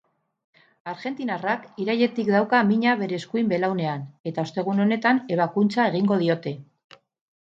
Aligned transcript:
Argentinarrak 0.91 1.65
irailetik 1.83 2.31
dauka 2.35 2.61
mina 2.69 2.95
bere 3.03 3.19
eskuin 3.21 3.51
belaunean 3.51 4.07
eta 4.31 4.45
ostegun 4.49 4.83
honetan 4.85 5.21
ebakuntza 5.35 5.85
egingo 5.91 6.17
diote. 6.23 6.55